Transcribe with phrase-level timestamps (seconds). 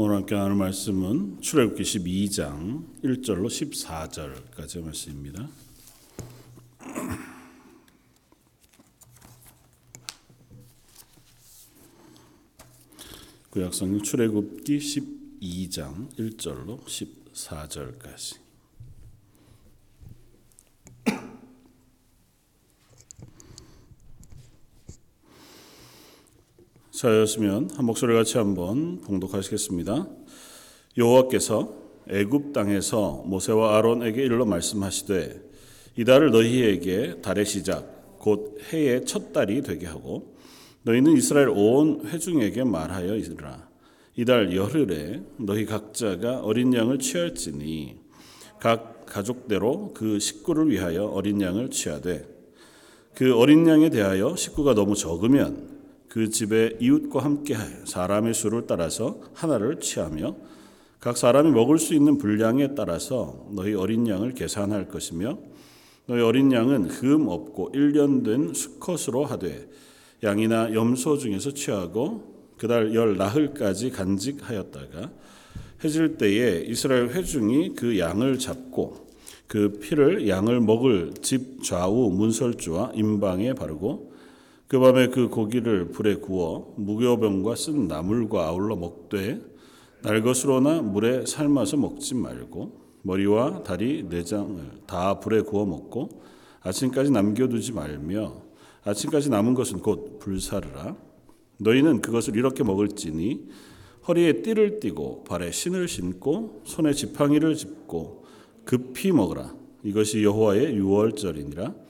[0.00, 5.48] 오늘 함께 나눌 말씀은 출애굽기 12장 1절로 14절까지 말씀입니다.
[13.50, 18.47] 구약성경 출애굽기 12장 1절로 14절까지
[26.98, 30.08] 자였으면 한 목소리 같이 한번 봉독하시겠습니다.
[30.96, 31.72] 여호와께서
[32.08, 35.40] 애굽 땅에서 모세와 아론에게 일러 말씀하시되
[35.96, 40.34] 이달을 너희에게 달의 시작 곧 해의 첫 달이 되게 하고
[40.82, 43.68] 너희는 이스라엘 온 회중에게 말하여 이르라
[44.16, 47.96] 이달 열흘에 너희 각자가 어린 양을 취할지니
[48.58, 52.26] 각 가족대로 그 식구를 위하여 어린 양을 취하되
[53.14, 55.77] 그 어린 양에 대하여 식구가 너무 적으면
[56.08, 57.54] 그 집의 이웃과 함께
[57.84, 60.36] 사람의 수를 따라서 하나를 취하며
[61.00, 65.38] 각 사람이 먹을 수 있는 분량에 따라서 너희 어린 양을 계산할 것이며
[66.06, 69.68] 너희 어린 양은 흠 없고 1년 된 수컷으로 하되
[70.22, 75.10] 양이나 염소 중에서 취하고 그달 열 나흘까지 간직하였다가
[75.84, 79.08] 해질 때에 이스라엘 회중이 그 양을 잡고
[79.46, 84.17] 그 피를 양을 먹을 집 좌우 문설주와 임방에 바르고
[84.68, 89.40] 그 밤에 그 고기를 불에 구워 무교병과 쓴 나물과 아울러 먹되
[90.02, 96.22] 날것으로나 물에 삶아서 먹지 말고 머리와 다리 내장을 다 불에 구워 먹고
[96.60, 98.42] 아침까지 남겨두지 말며
[98.84, 100.96] 아침까지 남은 것은 곧 불사르라.
[101.60, 103.48] 너희는 그것을 이렇게 먹을지니
[104.06, 108.24] 허리에 띠를 띠고 발에 신을 신고 손에 지팡이를 짚고
[108.64, 109.54] 급히 먹으라.
[109.82, 111.87] 이것이 여호와의 유월절이니라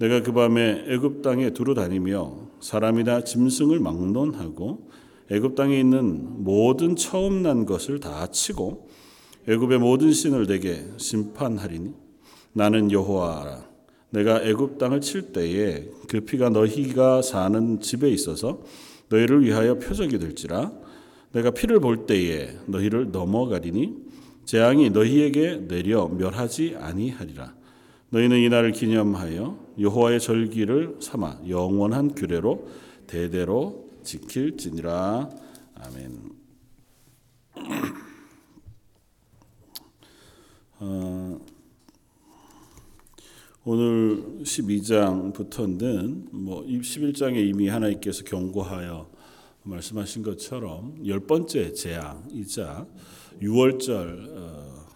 [0.00, 4.88] 내가 그 밤에 애굽 땅에 두루 다니며 사람이나 짐승을 막론하고
[5.30, 8.88] 애굽 땅에 있는 모든 처음 난 것을 다 치고
[9.46, 11.92] 애굽의 모든 신을 내게 심판하리니
[12.54, 13.68] 나는 여호와라.
[14.08, 18.62] 내가 애굽 땅을 칠 때에 그 피가 너희가 사는 집에 있어서
[19.10, 20.72] 너희를 위하여 표적이 될지라.
[21.32, 23.96] 내가 피를 볼 때에 너희를 넘어가리니
[24.46, 27.59] 재앙이 너희에게 내려 멸하지 아니하리라
[28.10, 32.68] 너희는 이날을 기념하여 여호와의 절기를 삼아 영원한 규례로
[33.06, 35.30] 대대로 지킬지니라
[35.74, 36.40] 아멘.
[40.80, 41.38] 어,
[43.64, 49.08] 오늘 12장부터는 뭐 11장에 이미 하나님께서 경고하여
[49.62, 52.86] 말씀하신 것처럼 열 번째 재앙이자
[53.40, 54.86] 6월절 어,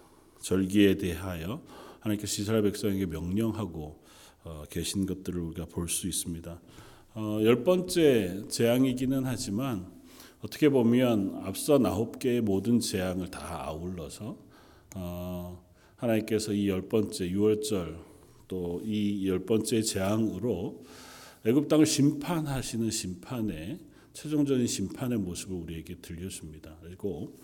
[0.41, 1.61] 절기에 대하여
[2.05, 4.03] 하나님께서 이스라엘 백성에게 명령하고
[4.43, 6.61] 어, 계신 것들을 우리가 볼 수 있습니다.
[7.15, 9.91] 어, 열 번째 재앙이기는 하지만
[10.41, 14.37] 어떻게 보면 앞서 아홉 개의 모든 재앙을 다 아울러서
[14.95, 15.65] 어,
[15.97, 17.97] 하나님께서 이 열 번째 유월절
[18.47, 20.83] 또 이 열 번째 재앙으로
[21.45, 23.79] 애굽 땅을 심판하시는 심판의
[24.13, 26.77] 최종적인 심판의 모습을 우리에게 들려줍니다.
[26.83, 27.35] 그리고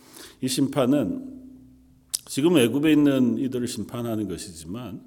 [0.41, 1.41] 이 심판은
[2.31, 5.01] 지금 애굽에 있는 이들을 심판하는 것이지만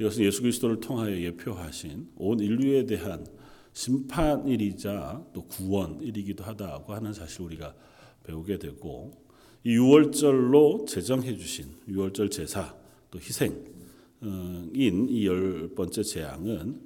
[0.00, 3.24] 이것은 예수 그리스도를 통하여 예표하신 온 인류에 대한
[3.72, 7.72] 심판일이자 또 구원일이기도 하다고 하는 사실 우리가
[8.24, 9.12] 배우게 되고
[9.62, 12.74] 이 유월절로 제정해 주신 유월절 제사
[13.12, 13.54] 또 희생인
[15.08, 16.80] 이 열 번째 재앙은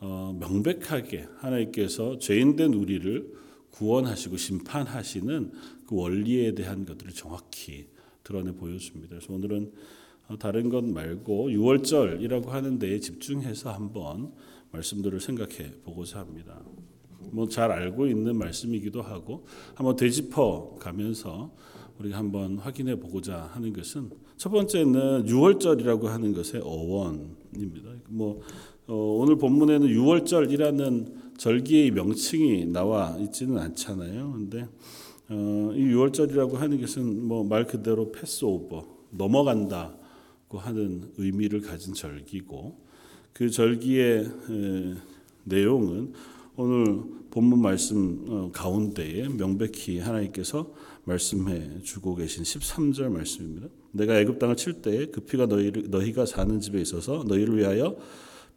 [0.00, 3.34] 어, 명백하게 하나님께서 죄인된 우리를
[3.72, 5.52] 구원하시고 심판하시는
[5.86, 7.88] 그 원리에 대한 것들을 정확히
[8.26, 9.08] 드러내 보여줍니다.
[9.10, 9.72] 그래서 오늘은
[10.28, 14.32] 어, 다른 것 말고 6월절이라고 하는 데에 집중해서 한번
[14.72, 16.60] 말씀들을 생각해 보고자 합니다.
[17.30, 21.52] 뭐 잘 알고 있는 말씀이기도 하고 한번 되짚어 가면서
[21.98, 27.90] 우리가 한번 확인해 보고자 하는 것은 첫 번째는 6월절이라고 하는 것의 어원입니다.
[28.08, 28.40] 뭐
[28.88, 34.32] 어, 오늘 본문에는 6월절이라는 절기의 명칭이 나와 있지는 않잖아요.
[34.32, 34.66] 근데
[35.28, 42.78] 어, 이 6월절이라고 하는 것은 뭐 말 그대로 패스오버 넘어간다고 하는 의미를 가진 절기고
[43.32, 44.94] 그 절기의 에,
[45.44, 46.12] 내용은
[46.56, 50.72] 오늘 본문 말씀 어, 가운데에 명백히 하나님께서
[51.04, 53.68] 말씀해 주고 계신 13절 말씀입니다.
[53.92, 57.96] 내가 애굽 땅을 칠 때에 그 피가 너희 너희가 사는 집에 있어서 너희를 위하여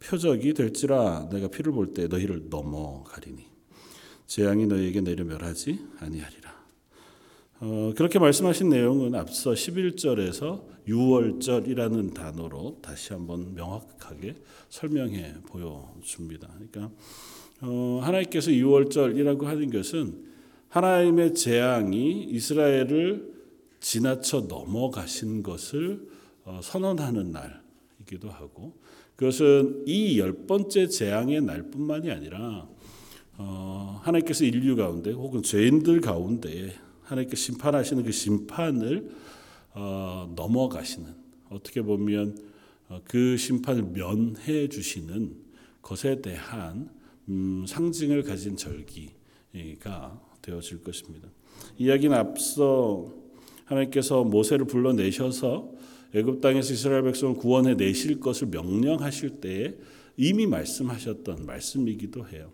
[0.00, 3.44] 표적이 될지라 내가 피를 볼 때 너희를 넘어가리니
[4.26, 6.39] 재앙이 너희에게 내려 멸하지 아니하리라.
[7.62, 14.34] 어, 그렇게 말씀하신 내용은 앞서 11절에서 6월절이라는 단어로 다시 한번 명확하게
[14.70, 16.48] 설명해 보여줍니다.
[16.54, 16.90] 그러니까
[17.60, 20.24] 어, 하나님께서 6월절이라고 하는 것은
[20.70, 23.30] 하나님의 재앙이 이스라엘을
[23.80, 26.08] 지나쳐 넘어가신 것을
[26.44, 28.72] 어, 선언하는 날이기도 하고
[29.16, 32.66] 그것은 이 열 번째 재앙의 날뿐만이 아니라
[33.36, 36.72] 어, 하나님께서 인류 가운데 혹은 죄인들 가운데
[37.10, 39.10] 하나님께서 심판하시는 그 심판을
[39.74, 41.08] 어, 넘어가시는
[41.50, 42.36] 어떻게 보면
[42.88, 45.36] 어, 그 심판을 면해 주시는
[45.82, 46.90] 것에 대한
[47.28, 51.28] 음, 상징을 가진 절기가 되어질 것입니다.
[51.78, 53.12] 이야기는 앞서
[53.64, 55.72] 하나님께서 모세를 불러내셔서
[56.14, 59.74] 애굽 땅에서 이스라엘 백성을 구원해 내실 것을 명령하실 때에
[60.16, 62.50] 이미 말씀하셨던 말씀이기도 해요.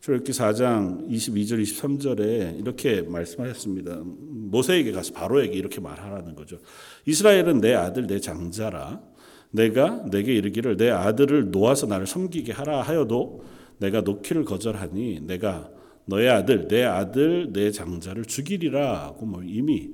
[0.00, 4.00] 출애굽기 4장 22절 23절에 이렇게 말씀하셨습니다.
[4.02, 6.58] 모세에게 가서 바로에게 이렇게 말하라는 거죠.
[7.04, 9.02] 이스라엘은 내 아들 내 장자라
[9.50, 13.44] 내가 내게 이르기를 내 아들을 놓아서 나를 섬기게 하라 하여도
[13.78, 15.70] 내가 놓기를 거절하니 내가
[16.06, 19.90] 너의 아들 내 아들 내 장자를 죽이리라고 뭐 이미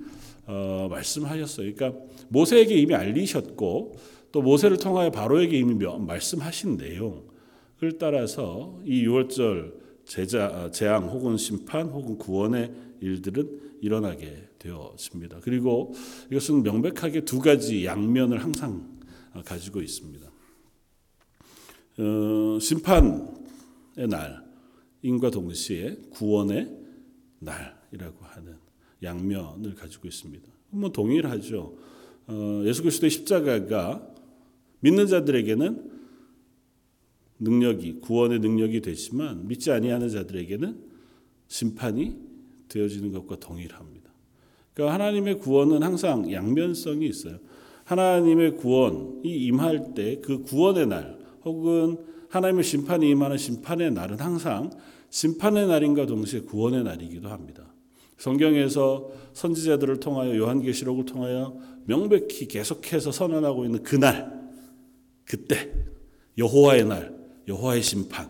[0.47, 1.75] 어, 말씀하셨어요.
[1.75, 3.97] 그러니까 모세에게 이미 알리셨고
[4.31, 11.89] 또 모세를 통하여 바로에게 이미 말씀하신 내용을 따라서 이 6월절 제자, 어, 재앙 혹은 심판
[11.89, 15.41] 혹은 구원의 일들은 일어나게 되어집니다.
[15.43, 15.93] 그리고
[16.31, 18.99] 이것은 명백하게 두 가지 양면을 항상
[19.35, 20.31] 어, 가지고 있습니다.
[21.99, 24.07] 어, 심판의
[25.03, 26.71] 날인과 동시에 구원의
[27.41, 28.57] 날이라고 하는
[29.03, 30.47] 양면을 가지고 있습니다.
[30.71, 31.77] 뭐 동일하죠.
[32.29, 34.07] 어, 예수 그리스도의 십자가가
[34.81, 35.96] 믿는 자들에게는
[37.39, 40.77] 능력이 구원의 능력이 되지만 믿지 아니하는 자들에게는
[41.49, 42.17] 심판이
[42.69, 44.11] 되어지는 것과 동일합니다.
[44.75, 47.39] 그러니까 하나님의 구원은 항상 양면성이 있어요.
[47.85, 51.99] 하나님의 구원이 임할 때 그 구원의 날 혹은
[52.29, 54.71] 하나님의 심판이 임하는 심판의 날은 항상
[55.11, 57.73] 심판의 날인가 동시에 구원의 날이기도 합니다.
[58.19, 64.51] 성경에서 선지자들을 통하여 요한계시록을 통하여 명백히 계속해서 선언하고 있는 그날,
[65.25, 65.71] 그때
[66.37, 67.16] 여호와의 날,
[67.49, 68.29] 여호와의 심판,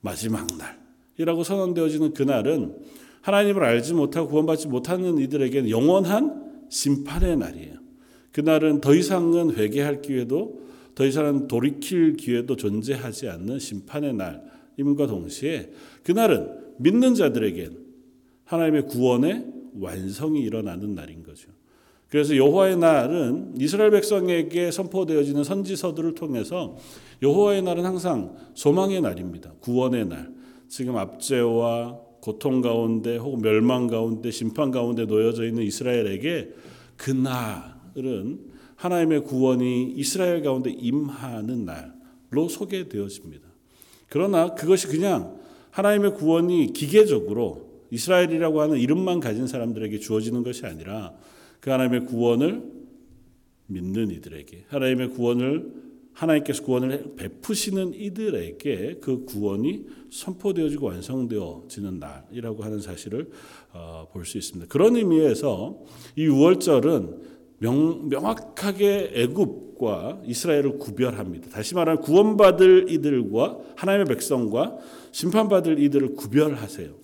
[0.00, 0.46] 마지막
[1.16, 2.76] 날이라고 선언되어지는 그날은
[3.22, 7.74] 하나님을 알지 못하고 구원받지 못하는 이들에게는 영원한 심판의 날이에요.
[8.32, 15.70] 그날은 더 이상은 회개할 기회도 더 이상은 돌이킬 기회도 존재하지 않는 심판의 날임과 동시에
[16.02, 16.48] 그날은
[16.78, 17.78] 믿는 자들에겐
[18.44, 19.46] 하나님의 구원의
[19.78, 21.50] 완성이 일어나는 날인 거죠.
[22.08, 26.76] 그래서 여호와의 날은 이스라엘 백성에게 선포되어지는 선지서들을 통해서
[27.22, 29.52] 여호와의 날은 항상 소망의 날입니다.
[29.60, 30.32] 구원의 날.
[30.68, 36.50] 지금 압제와 고통 가운데 혹은 멸망 가운데 심판 가운데 놓여져 있는 이스라엘에게
[36.96, 38.40] 그 날은
[38.76, 43.48] 하나님의 구원이 이스라엘 가운데 임하는 날로 소개되어집니다.
[44.08, 45.38] 그러나 그것이 그냥
[45.70, 51.14] 하나님의 구원이 기계적으로 이스라엘이라고 하는 이름만 가진 사람들에게 주어지는 것이 아니라
[51.60, 52.62] 그 하나님의 구원을
[53.66, 55.87] 믿는 이들에게 하나님의 구원을
[56.18, 63.30] 하나님께서 구원을 베푸시는 이들에게 그 구원이 선포되어지고 완성되어지는 날이라고 하는 사실을
[63.72, 64.68] 어, 볼수 있습니다.
[64.68, 65.78] 그런 의미에서
[66.16, 71.50] 이 6월절은 명, 명확하게 애굽과 이스라엘을 구별합니다.
[71.50, 74.76] 다시 말하면 구원받을 이들과 하나님의 백성과
[75.12, 76.94] 심판받을 이들을 구별하세요.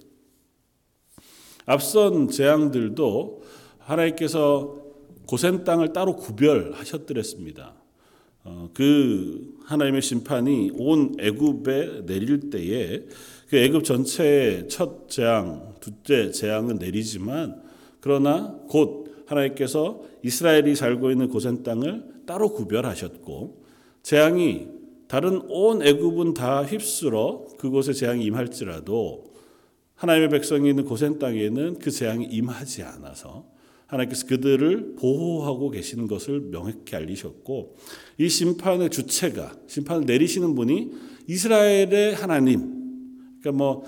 [1.66, 3.42] 앞선 재앙들도
[3.78, 4.82] 하나님께서
[5.26, 7.83] 고센 땅을 따로 구별하셨더랬습니다.
[8.44, 13.04] 어, 그 하나님의 심판이 온 애굽에 내릴 때에
[13.48, 17.62] 그 애굽 전체의 첫 재앙, 둘째 재앙은 내리지만
[18.00, 23.64] 그러나 곧 하나님께서 이스라엘이 살고 있는 고센 땅을 따로 구별하셨고
[24.02, 24.68] 재앙이
[25.08, 29.32] 다른 온 애굽은 다 휩쓸어 그곳에 재앙이 임할지라도
[29.94, 33.46] 하나님의 백성이 있는 고센 땅에는 그 재앙이 임하지 않아서
[33.86, 37.76] 하나님께서 그들을 보호하고 계시는 것을 명확히 알리셨고
[38.18, 40.92] 이 심판의 주체가 심판을 내리시는 분이
[41.28, 43.84] 이스라엘의 하나님 그러니까 뭐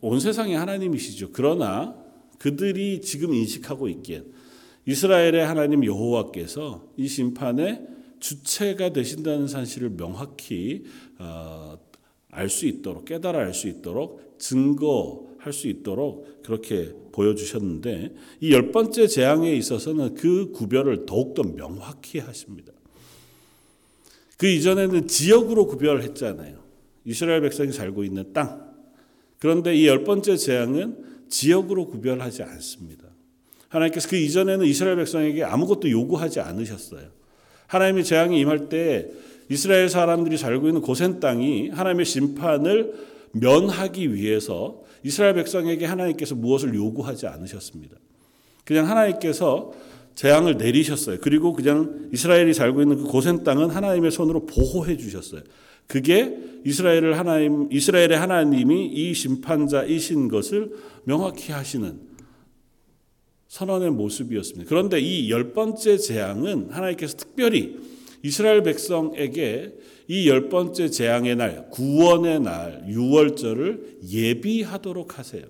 [0.00, 1.30] 온 세상의 하나님이시죠.
[1.32, 1.96] 그러나
[2.38, 4.32] 그들이 지금 인식하고 있기엔
[4.86, 7.86] 이스라엘의 하나님 여호와께서 이 심판의
[8.20, 10.84] 주체가 되신다는 사실을 명확히
[11.18, 11.78] 어,
[12.30, 19.06] 알수 있도록 깨달아 알 수 있도록 증거 할 수 있도록 그렇게 보여주셨는데 이 열 번째
[19.06, 22.72] 재앙에 있어서는 그 구별을 더욱더 명확히 하십니다.
[24.36, 26.58] 그 이전에는 지역으로 구별했잖아요.
[27.04, 28.68] 이스라엘 백성이 살고 있는 땅.
[29.38, 30.96] 그런데 이 열 번째 재앙은
[31.28, 33.04] 지역으로 구별하지 않습니다.
[33.68, 37.08] 하나님께서 그 이전에는 이스라엘 백성에게 아무것도 요구하지 않으셨어요.
[37.66, 39.08] 하나님의 재앙이 임할 때
[39.50, 42.94] 이스라엘 사람들이 살고 있는 고센 땅이 하나님의 심판을
[43.32, 47.96] 면하기 위해서 이스라엘 백성에게 하나님께서 무엇을 요구하지 않으셨습니다.
[48.64, 49.72] 그냥 하나님께서
[50.14, 51.18] 재앙을 내리셨어요.
[51.20, 55.42] 그리고 그냥 이스라엘이 살고 있는 그 고센 땅은 하나님의 손으로 보호해 주셨어요.
[55.86, 60.72] 그게 이스라엘을 하나님 이스라엘의 하나님이 이 심판자이신 것을
[61.04, 62.00] 명확히 하시는
[63.46, 64.68] 선언의 모습이었습니다.
[64.68, 67.78] 그런데 이 열 번째 재앙은 하나님께서 특별히
[68.22, 69.74] 이스라엘 백성에게
[70.08, 75.44] 이 열 번째 재앙의 날, 구원의 날, 유월절을 예비하도록 하세요.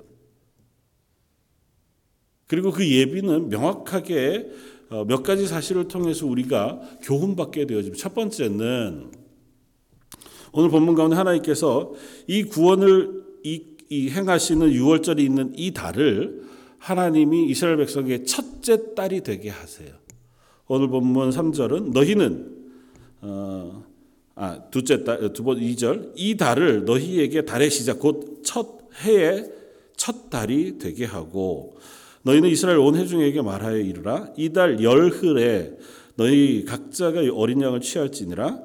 [2.48, 4.50] 그리고 그 예비는 명확하게
[4.90, 8.02] 어, 몇 가지 사실을 통해서 우리가 교훈받게 되어집니다.
[8.02, 9.12] 첫 번째는
[10.52, 11.92] 오늘 본문 가운데 하나님께서
[12.26, 16.48] 이 구원을 이, 이 행하시는 유월절이 있는 이 달을
[16.78, 19.90] 하나님이 이스라엘 백성의 첫째 딸이 되게 하세요.
[20.66, 22.57] 오늘 본문 3절은 너희는
[23.20, 23.84] 어,
[24.34, 26.12] 아, 둘째 달, 두 번, 2절.
[26.16, 29.52] 이 달을 너희에게 달의 시작, 곧 첫 해의
[29.96, 31.76] 첫 달이 되게 하고,
[32.22, 34.32] 너희는 이스라엘 온 회중에게 말하여 이르라.
[34.37, 35.76] 이달 열흘에
[36.16, 38.62] 너희 각자가 어린 양을 취할지니라.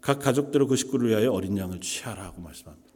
[0.00, 2.86] 각 가족대로 그 식구를 위하여 어린 양을 취하라고 말씀합니다.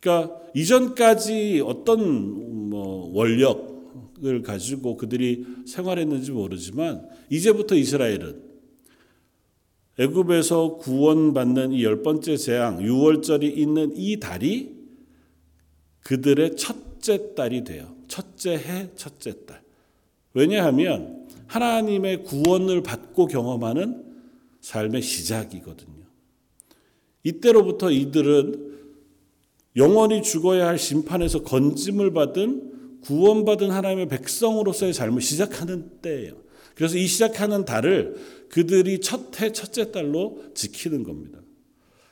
[0.00, 8.51] 그러니까 이전까지 어떤 뭐 원력을 가지고 그들이 생활했는지 모르지만 이제부터 이스라엘은
[9.98, 14.74] 애굽에서 구원받는 이 열 번째 재앙 유월절이 있는 이 달이
[16.02, 17.94] 그들의 첫째 달이 돼요.
[18.08, 19.62] 첫째 해, 첫째 달.
[20.34, 24.04] 왜냐하면 하나님의 구원을 받고 경험하는
[24.60, 26.02] 삶의 시작이거든요.
[27.24, 28.72] 이때로부터 이들은
[29.76, 36.34] 영원히 죽어야 할 심판에서 건짐을 받은 구원받은 하나님의 백성으로서의 삶을 시작하는 때예요.
[36.74, 38.16] 그래서 이 시작하는 달을
[38.48, 41.38] 그들이 첫 해, 첫째 달로 지키는 겁니다.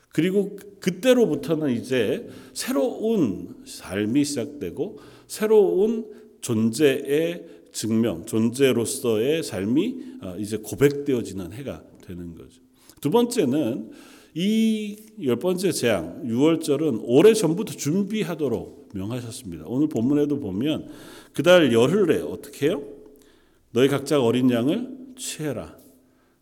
[0.09, 6.05] 그리고 그때로부터는 이제 새로운 삶이 시작되고 새로운
[6.41, 12.61] 존재의 증명, 존재로서의 삶이 어, 이제 고백되어지는 해가 되는 거죠.
[12.99, 13.91] 두 번째는
[14.35, 19.65] 이 열 번째 재앙, 6월절은 오래 전부터 준비하도록 명하셨습니다.
[19.67, 20.87] 오늘 본문에도 보면
[21.33, 22.83] 그달 열흘에 어떻게 해요?
[23.73, 25.77] 너희 각자 어린 양을 취해라.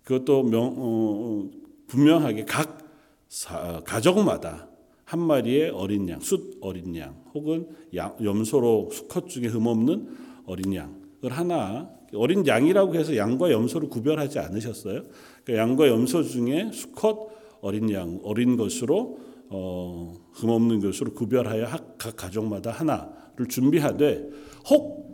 [0.04, 1.50] 그것도 명, 어, 어
[1.88, 2.80] 분명하게 각
[3.28, 4.68] 사, 가족마다
[5.06, 10.08] 한 마리의 어린 양, 숫 어린 양, 혹은 양, 염소로 수컷 중에 흠없는
[10.46, 15.04] 어린 양을 하나 어린 양이라고 해서 양과 염소를 구별하지 않으셨어요.
[15.44, 17.30] 그 양과 염소 중에 수컷
[17.62, 19.20] 어린 양, 어린 것으로
[19.50, 21.68] 어, 흠없는 것으로 구별하여
[21.98, 24.30] 각 가족마다 하나를 준비하되
[24.70, 25.09] 혹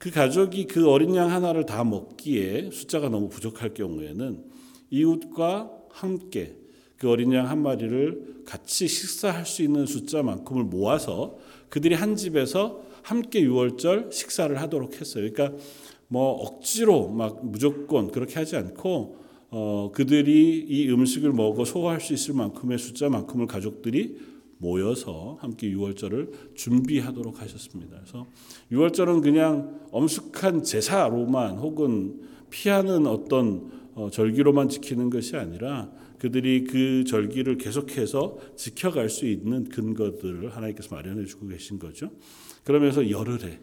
[0.00, 4.42] 그 가족이 그 어린 양 하나를 다 먹기에 숫자가 너무 부족할 경우에는
[4.88, 6.56] 이웃과 함께
[6.96, 11.36] 그 어린 양 한 마리를 같이 식사할 수 있는 숫자만큼을 모아서
[11.68, 15.30] 그들이 한 집에서 함께 유월절 식사를 하도록 했어요.
[15.30, 15.54] 그러니까
[16.08, 19.18] 뭐 억지로 막 무조건 그렇게 하지 않고
[19.50, 24.16] 어, 그들이 이 음식을 먹어 소화할 수 있을 만큼의 숫자만큼을 가족들이
[24.60, 27.96] 모여서 함께 유월절을 준비하도록 하셨습니다.
[27.96, 28.26] 그래서
[28.70, 37.56] 유월절은 그냥 엄숙한 제사로만 혹은 피하는 어떤 어, 절기로만 지키는 것이 아니라 그들이 그 절기를
[37.56, 42.10] 계속해서 지켜갈 수 있는 근거들을 하나님께서 마련해 주고 계신 거죠.
[42.62, 43.58] 그러면서 열흘에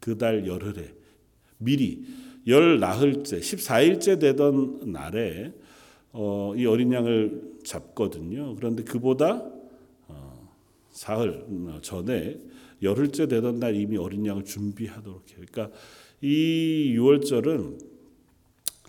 [0.00, 0.94] 그달 열흘에
[1.58, 2.04] 미리
[2.48, 5.52] 열 나흘째 14일째 되던 날에
[6.10, 8.56] 어, 이 어린 양을 잡거든요.
[8.56, 9.61] 그런데 그보다 어,
[10.92, 11.44] 사흘
[11.82, 12.38] 전에
[12.82, 15.38] 열흘째 되던 날 이미 어린 양을 준비하도록 해요.
[15.50, 15.76] 그러니까
[16.20, 17.78] 이 유월절은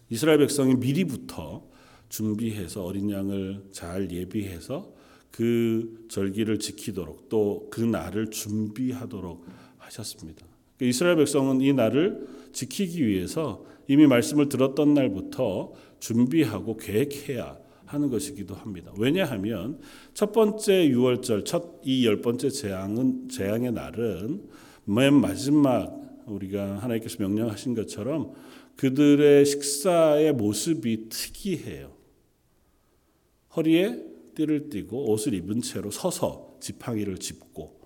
[0.10, 1.68] 이스라엘 백성이 미리부터
[2.10, 4.94] 준비해서 어린 양을 잘 예비해서
[5.32, 9.46] 그 절기를 지키도록 또 그 날을 준비하도록
[9.80, 10.46] 하셨습니다.
[10.78, 17.58] 그러니까 이스라엘 백성은 이 날을 지키기 위해서 이미 말씀을 들었던 날부터 준비하고 계획해야
[17.94, 18.92] 하는 것이기도 합니다.
[18.98, 19.80] 왜냐하면
[20.14, 24.50] 첫 번째 유월절, 첫 이 열 번째 재앙은 재앙의 날은
[24.86, 28.34] 맨 마지막 우리가 하나님께서 명령하신 것처럼
[28.78, 31.94] 그들의 식사의 모습이 특이해요.
[33.56, 34.00] 허리에
[34.36, 37.82] 띠를 띠고 옷을 입은 채로 서서 지팡이를 짚고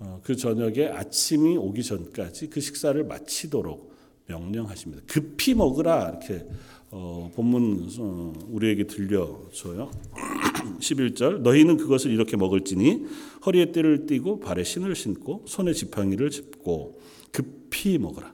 [0.00, 3.94] 어, 그 저녁에 아침이 오기 전까지 그 식사를 마치도록
[4.26, 5.02] 명령하십니다.
[5.06, 6.46] 급히 먹으라 이렇게
[6.90, 9.90] 어, 본문 어, 우리에게 들려줘요.
[10.80, 13.06] 11절 너희는 그것을 이렇게 먹을지니
[13.44, 18.32] 허리에 띠를 띠고 발에 신을 신고 손에 지팡이를 짚고 급히 먹으라.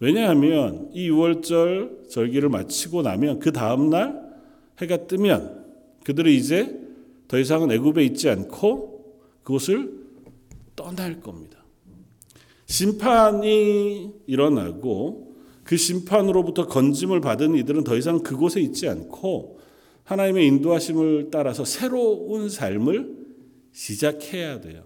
[0.00, 4.20] 왜냐하면 이 6월절 절기를 마치고 나면 그 다음 날
[4.80, 5.64] 해가 뜨면
[6.04, 6.76] 그들은 이제
[7.28, 9.92] 더 이상은 애굽에 있지 않고 그곳을
[10.74, 11.58] 떠날 겁니다.
[12.66, 15.31] 심판이 일어나고
[15.72, 19.58] 그 심판으로부터 건짐을 받은 이들은 더 이상 그곳에 있지 않고
[20.04, 23.16] 하나님의 인도하심을 따라서 새로운 삶을
[23.72, 24.84] 시작해야 돼요.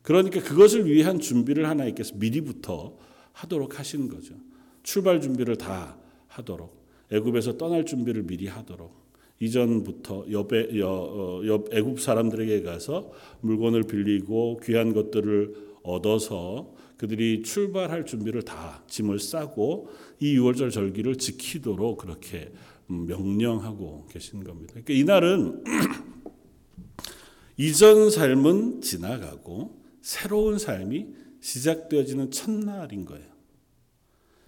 [0.00, 2.96] 그러니까 그것을 위한 준비를 하나님께서 미리부터
[3.32, 4.36] 하도록 하신 거죠.
[4.84, 6.72] 출발 준비를 다 하도록
[7.10, 8.92] 애굽에서 떠날 준비를 미리 하도록
[9.40, 18.42] 이전부터 옆에 여, 옆 애굽 사람들에게 가서 물건을 빌리고 귀한 것들을 얻어서 그들이 출발할 준비를
[18.42, 19.88] 다 짐을 싸고
[20.20, 22.52] 이 유월절 절기를 지키도록 그렇게
[22.86, 24.74] 명령하고 계신 겁니다.
[24.74, 25.64] 그러니까 이날은
[27.56, 31.06] 이전 삶은 지나가고 새로운 삶이
[31.40, 33.26] 시작되어지는 첫날인 거예요.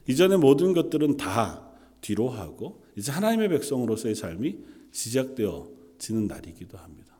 [0.08, 1.70] 이전의 모든 것들은 다
[2.00, 4.58] 뒤로 하고 이제 하나님의 백성으로서의 삶이
[4.90, 7.14] 시작되어지는 날이기도 합니다.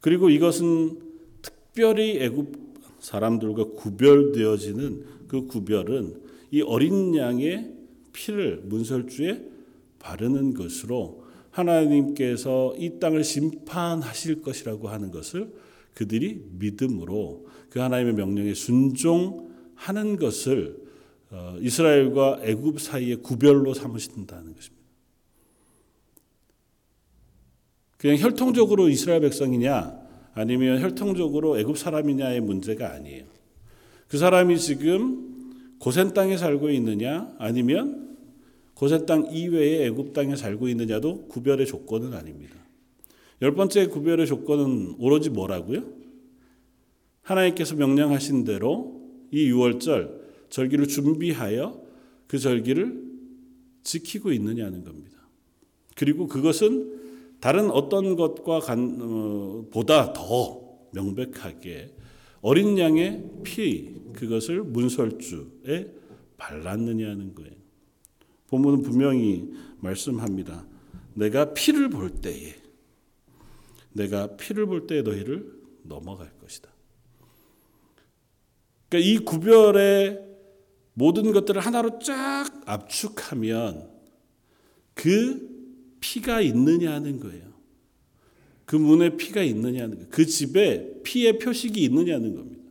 [0.00, 1.00] 그리고 이것은
[1.42, 2.63] 특별히 애굽
[3.04, 7.70] 사람들과 구별되어지는 그 구별은 이 어린 양의
[8.14, 9.44] 피를 문설주에
[9.98, 15.52] 바르는 것으로 하나님께서 이 땅을 심판하실 것이라고 하는 것을
[15.92, 20.82] 그들이 믿음으로 그 하나님의 명령에 순종하는 것을
[21.30, 24.82] 어, 이스라엘과 애굽 사이의 구별로 삼으신다는 것입니다.
[27.98, 30.03] 그냥 혈통적으로 이스라엘 백성이냐
[30.34, 33.24] 아니면 혈통적으로 애굽 사람이냐의 문제가 아니에요.
[34.08, 38.16] 그 사람이 지금 고센 땅에 살고 있느냐 아니면
[38.74, 42.56] 고센 땅 이외의 애굽 땅에 살고 있느냐도 구별의 조건은 아닙니다.
[43.42, 45.84] 열 번째 구별의 조건은 오로지 뭐라고요?
[47.22, 49.00] 하나님께서 명령하신 대로
[49.30, 51.82] 이 유월절 절기를 준비하여
[52.26, 53.02] 그 절기를
[53.82, 55.18] 지키고 있느냐는 겁니다.
[55.96, 57.03] 그리고 그것은
[57.40, 60.62] 다른 어떤 것과 간, 어, 보다 더
[60.92, 61.94] 명백하게
[62.40, 65.92] 어린 양의 피 그것을 문설주에
[66.36, 67.52] 발랐느냐는 거예요.
[68.48, 70.66] 본문은 분명히 말씀합니다.
[71.14, 72.54] 내가 피를 볼 때에
[73.92, 75.50] 내가 피를 볼 때에 너희를
[75.82, 76.70] 넘어갈 것이다.
[78.88, 80.22] 그러니까 이 구별의
[80.94, 83.90] 모든 것들을 하나로 쫙 압축하면
[84.94, 85.53] 그
[86.04, 87.54] 피가 있느냐는 거예요.
[88.66, 90.08] 그 문에 피가 있느냐는 거예요.
[90.10, 92.62] 그 집에 피의 표식이 있느냐는 겁니다.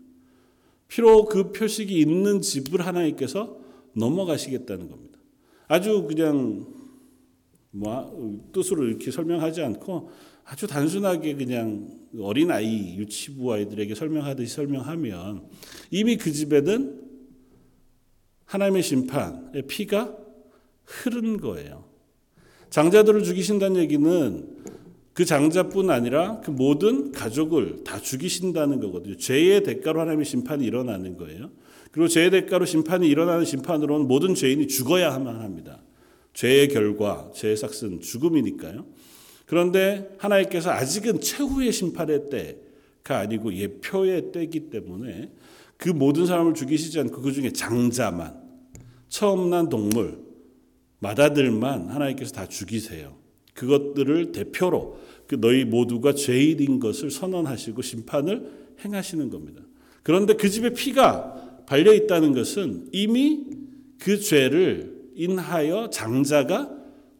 [0.87, 3.57] 피로 그 표식이 있는 집을 하나님께서
[3.93, 5.17] 넘어가시겠다는 겁니다.
[5.67, 6.67] 아주 그냥
[7.71, 10.11] 뭐 뜻으로 이렇게 설명하지 않고
[10.45, 15.49] 아주 단순하게 그냥 어린 아이 유치부 아이들에게 설명하듯이 설명하면
[15.89, 17.01] 이미 그 집에는
[18.45, 20.15] 하나님의 심판의 피가
[20.85, 21.92] 흐른 거예요.
[22.73, 24.47] 장자들을 죽이신다는 얘기는
[25.13, 29.15] 그 장자뿐 아니라 그 모든 가족을 다 죽이신다는 거거든요.
[29.15, 31.51] 죄의 대가로 하나님의 심판이 일어나는 거예요.
[31.91, 35.83] 그리고 죄의 대가로 심판이 일어나는 심판으로는 모든 죄인이 죽어야 만 합니다.
[36.33, 38.87] 죄의 결과, 죄의 삭은 죽음이니까요.
[39.45, 45.29] 그런데 하나님께서 아직은 최후의 심판의 때가 아니고 예표의 때이기 때문에
[45.77, 48.35] 그 모든 사람을 죽이시지 않고 그 중에 장자만
[49.09, 50.22] 처음 난 동물
[51.03, 53.17] 마다들만 하나님께서 다 죽이세요.
[53.53, 58.49] 그것들을 대표로 그 너희 모두가 죄인인 것을 선언하시고 심판을
[58.83, 59.61] 행하시는 겁니다.
[60.01, 63.45] 그런데 그 집에 피가 발려 있다는 것은 이미
[63.99, 66.71] 그 죄를 인하여 장자가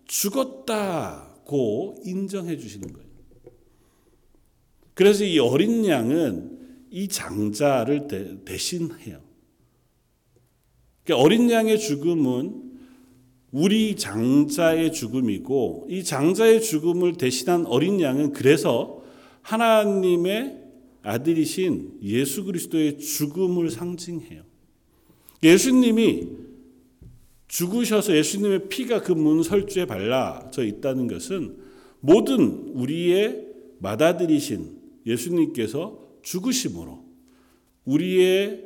[0.05, 3.07] 죽었다고 인정해 주시는 거예요.
[4.93, 8.07] 그래서 이 어린 양은 이 장자를
[8.45, 9.19] 대 신해요.
[11.03, 12.62] 그러니까 어린 양의 죽음은
[13.53, 19.03] 우리 장자의 죽음이고 이 장자의 죽음을 대신한 어린 양은 그래서
[19.43, 20.59] 하나님의
[21.03, 24.41] 아들이신 예수 그리스도의 죽음을 상징해요.
[25.43, 26.29] 예수님이
[27.47, 31.55] 죽으셔서 예수님의 피가 그 문 설주에 발라져 있다는 것은
[31.99, 37.05] 모든 우리의 맏아들이신 예수님께서 죽으심으로
[37.85, 38.63] 우리의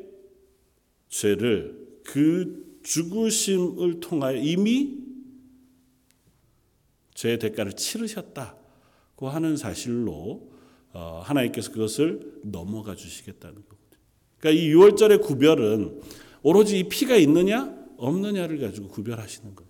[1.09, 4.97] 죄를 그 죽으심을 통하여 이미
[7.15, 10.49] 죄의 대가를 치르셨다고 하는 사실로
[10.93, 14.01] 어, 하나님께서 그것을 넘어가 주시겠다는 거거든요.
[14.39, 16.01] 그러니까 이 6월절의 구별은
[16.43, 19.67] 오로지 이 피가 있느냐 없느냐를 가지고 구별하시는 거예요.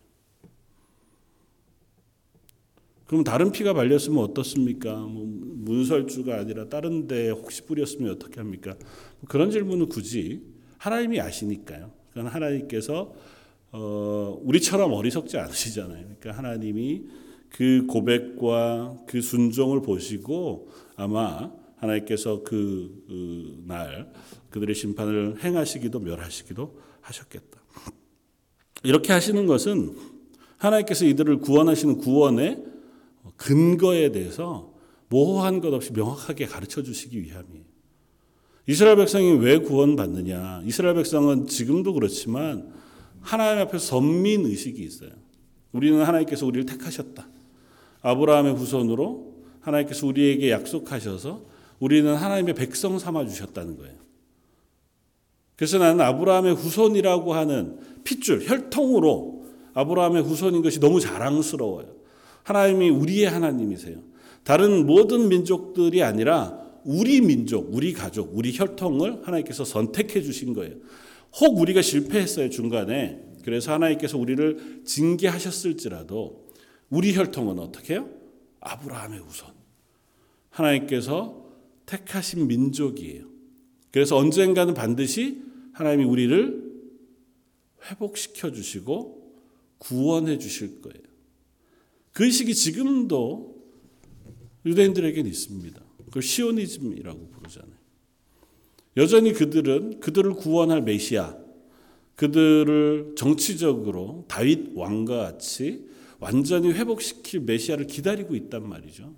[3.08, 4.96] 그럼 다른 피가 발렸으면 어떻습니까?
[4.96, 8.76] 뭐 문설주가 아니라 다른 데 혹시 뿌렸으면 어떻게 합니까?
[9.20, 10.44] 뭐 그런 질문은 굳이
[10.78, 11.97] 하나님이 아시니까요.
[12.18, 13.14] 그건 하나님께서
[13.72, 16.04] 어, 우리처럼 어리석지 않으시잖아요.
[16.20, 17.04] 그러니까 하나님이
[17.50, 24.12] 그 고백과 그 순종을 보시고 아마 하나님께서 그날
[24.50, 27.62] 그, 그들의 심판을 행하시기도 멸하시기도 하셨겠다.
[28.84, 29.96] 이렇게 하시는 것은
[30.58, 32.64] 하나님께서 이들을 구원하시는 구원의
[33.36, 34.74] 근거에 대해서
[35.10, 37.67] 모호한 것 없이 명확하게 가르쳐 주시기 위함이에요.
[38.68, 40.64] 이스라엘 백성이 왜 구원받느냐?
[40.66, 42.70] 이스라엘 백성은 지금도 그렇지만
[43.22, 45.12] 하나님 앞에 선민 의식이 있어요.
[45.72, 47.28] 우리는 하나님께서 우리를 택하셨다.
[48.02, 51.46] 아브라함의 후손으로 하나님께서 우리에게 약속하셔서
[51.80, 53.96] 우리는 하나님의 백성 삼아 주셨다는 거예요.
[55.56, 61.88] 그래서 나는 아브라함의 후손이라고 하는 핏줄, 혈통으로 아브라함의 후손인 것이 너무 자랑스러워요.
[62.44, 63.98] 하나님이 우리의 하나님이세요.
[64.44, 70.78] 다른 모든 민족들이 아니라 우리 민족, 우리 가족, 우리 혈통을 하나님께서 선택해 주신 거예요.
[71.42, 73.22] 혹 우리가 실패했어요, 중간에.
[73.44, 76.48] 그래서 하나님께서 우리를 징계하셨을지라도
[76.90, 78.10] 우리 혈통은 어떻게 해요?
[78.62, 79.50] 아브라함의 후손.
[80.50, 81.46] 하나님께서
[81.86, 83.26] 택하신 민족이에요.
[83.92, 85.42] 그래서 언젠가는 반드시
[85.74, 86.72] 하나님이 우리를
[87.84, 89.34] 회복시켜 주시고
[89.78, 91.04] 구원해 주실 거예요.
[92.14, 93.58] 그 의식이 지금도
[94.66, 95.87] 유대인들에게는 있습니다.
[96.08, 97.78] 그걸 시오니즘이라고 부르잖아요.
[98.96, 101.38] 여전히 그들은 그들을 구원할 메시아,
[102.16, 105.86] 그들을 정치적으로 다윗 왕과 같이
[106.20, 109.14] 완전히 회복시킬 메시아를 기다리고 있단 말이죠.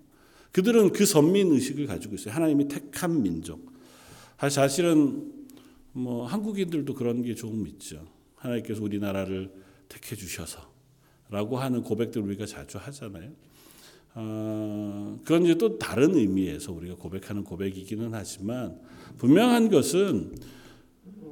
[0.51, 2.33] 그들은 그 선민 의식을 가지고 있어요.
[2.33, 3.71] 하나님이 택한 민족.
[4.49, 5.31] 사실은
[5.93, 8.05] 뭐 한국인들도 그런 게 조금 있죠.
[8.35, 9.51] 하나님께서 우리나라를
[9.87, 13.31] 택해 주셔서라고 하는 고백들 우리가 자주 하잖아요.
[14.15, 18.79] 어, 그건 이제 또 다른 의미에서 우리가 고백하는 고백이기는 하지만
[19.17, 20.35] 분명한 것은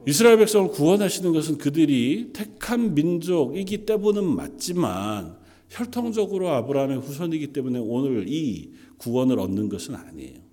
[0.08, 5.38] 이스라엘 백성을 구원하시는 것은 그들이 택한 민족이기 때문은 맞지만
[5.70, 10.48] 혈통적으로 아브라함의 후손이기 때문에 오늘 이 구원을 얻는 것은 아니에요.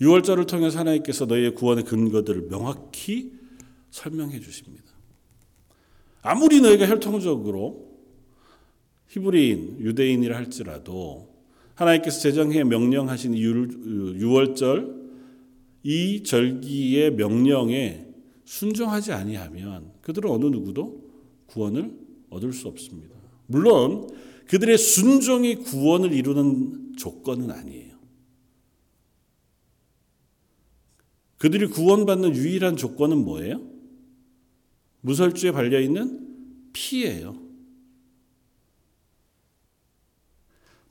[0.00, 3.32] 유월절을 통해서 하나님께서 너희의 구원의 근거들을 명확히
[3.90, 4.84] 설명해 주십니다.
[6.22, 7.93] 아무리 너희가 혈통적으로
[9.08, 11.34] 히브리인, 유대인이라 할지라도
[11.74, 15.04] 하나님께서 제정해 명령하신 유월절
[15.82, 18.06] 이 절기의 명령에
[18.44, 21.02] 순종하지 아니하면 그들은 어느 누구도
[21.46, 21.96] 구원을
[22.30, 23.14] 얻을 수 없습니다.
[23.46, 24.08] 물론
[24.48, 27.94] 그들의 순종이 구원을 이루는 조건은 아니에요.
[31.38, 33.60] 그들이 구원받는 유일한 조건은 뭐예요?
[35.02, 36.26] 무설주에 발려 있는
[36.72, 37.43] 피예요.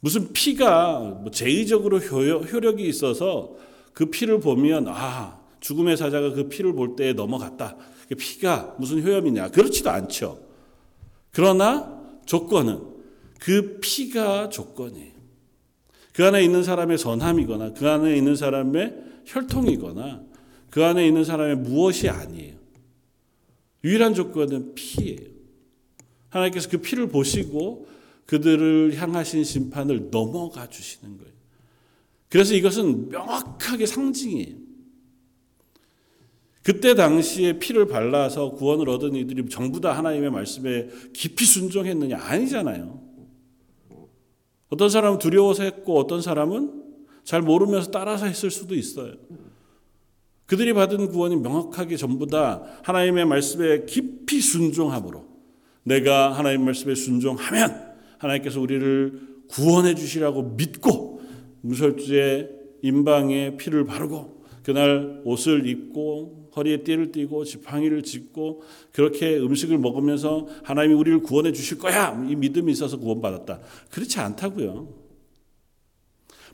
[0.03, 3.55] 무슨 피가 뭐 제의적으로 효력이 있어서
[3.93, 7.77] 그 피를 보면 아 죽음의 사자가 그 피를 볼때 넘어갔다.
[8.09, 9.51] 그 피가 무슨 효염이냐?
[9.51, 10.41] 그렇지도 않죠.
[11.31, 12.81] 그러나 조건은
[13.39, 15.13] 그 피가 조건이에요.
[16.11, 20.21] 그 안에 있는 사람의 선함이거나 그 안에 있는 사람의 혈통이거나
[20.69, 22.55] 그 안에 있는 사람의 무엇이 아니에요.
[23.85, 25.31] 유일한 조건은 피예요.
[26.27, 27.92] 하나님께서 그 피를 보시고
[28.25, 31.33] 그들을 향하신 심판을 넘어가 주시는 거예요.
[32.29, 34.63] 그래서 이것은 명확하게 상징이에요.
[36.63, 42.17] 그때 당시에 피를 발라서 구원을 얻은 이들이 전부 다 하나님의 말씀에 깊이 순종했느냐?
[42.17, 43.03] 아니잖아요.
[44.69, 46.81] 어떤 사람은 두려워서 했고 어떤 사람은
[47.23, 49.13] 잘 모르면서 따라서 했을 수도 있어요.
[50.45, 55.25] 그들이 받은 구원이 명확하게 전부 다 하나님의 말씀에 깊이 순종함으로
[55.83, 57.92] 내가 하나님 말씀에 순종하면
[58.23, 61.21] 하나님께서 우리를 구원해 주시라고 믿고
[61.61, 62.49] 무설주에
[62.81, 70.95] 임방에 피를 바르고 그날 옷을 입고 허리에 띠를 띠고 지팡이를 짚고 그렇게 음식을 먹으면서 하나님이
[70.95, 73.59] 우리를 구원해 주실 거야 이 믿음이 있어서 구원받았다
[73.89, 75.03] 그렇지 않다고요.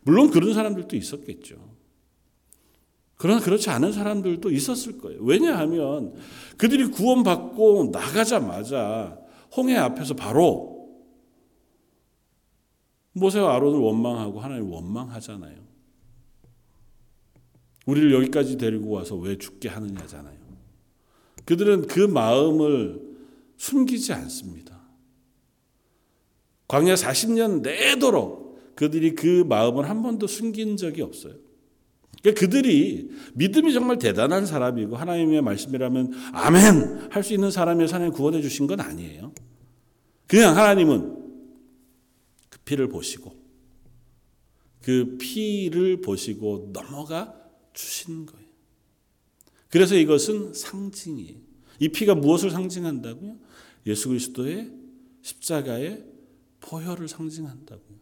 [0.04, 1.78] 물론 그런 사람들도 있었겠죠.
[3.16, 5.20] 그러나 그렇지 않은 사람들도 있었을 거예요.
[5.22, 6.14] 왜냐하면
[6.58, 9.20] 그들이 구원받고 나가자마자
[9.56, 10.79] 홍해 앞에서 바로
[13.20, 15.58] 모세와 아론을 원망하고 하나님 원망하잖아요.
[17.86, 20.38] 우리를 여기까지 데리고 와서 왜 죽게 하느냐잖아요.
[21.46, 23.02] 그들은 그 마음을
[23.58, 24.80] 숨기지 않습니다.
[26.68, 31.34] 광야 40년 내도록 그들이 그 마음을 한 번도 숨긴 적이 없어요.
[32.22, 38.42] 그러니까 그들이 믿음이 정말 대단한 사람이고 하나님의 말씀이라면 아멘 할 수 있는 사람이 하나님 구원해
[38.42, 39.34] 주신 건 아니에요.
[40.28, 41.19] 그냥 하나님은 그
[42.70, 43.36] 피를 보시고
[44.84, 47.34] 그 피를 보시고 넘어가
[47.74, 48.48] 주신 거예요.
[49.70, 51.38] 그래서 이것은 상징이에요.
[51.80, 53.38] 이 피가 무엇을 상징한다고요?
[53.88, 54.72] 예수 그리스도의
[55.22, 56.06] 십자가의
[56.60, 57.98] 보혈을 상징한다고요.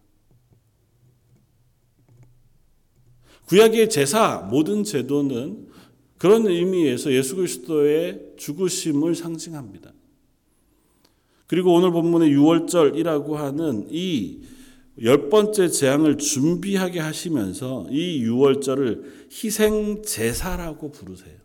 [3.46, 5.70] 구약의 제사 모든 제도는
[6.18, 9.94] 그런 의미에서 예수 그리스도의 죽으심을 상징합니다.
[11.46, 14.42] 그리고 오늘 본문의 6월절이라고 하는 이
[15.04, 21.38] 열 번째 재앙을 준비하게 하시면서 이 6월절을 희생 제사라고 부르세요.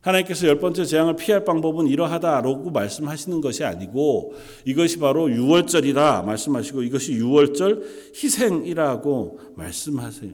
[0.00, 4.34] 하나님께서 열 번째 재앙을 피할 방법은 이러하다라고 말씀하시는 것이 아니고
[4.66, 7.82] 이것이 바로 6월절이다 말씀하시고 이것이 6월절
[8.14, 10.32] 희생이라고 말씀하세요.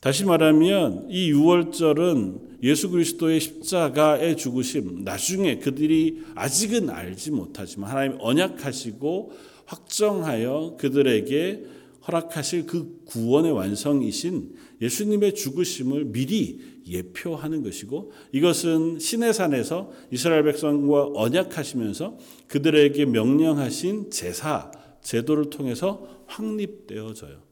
[0.00, 9.32] 다시 말하면 이 6월절은 예수 그리스도의 십자가의 죽으심 나중에 그들이 아직은 알지 못하지만 하나님 언약하시고
[9.66, 11.64] 확정하여 그들에게
[12.06, 23.06] 허락하실 그 구원의 완성이신 예수님의 죽으심을 미리 예표하는 것이고 이것은 시내산에서 이스라엘 백성과 언약하시면서 그들에게
[23.06, 24.72] 명령하신 제사
[25.02, 27.51] 제도를 통해서 확립되어져요.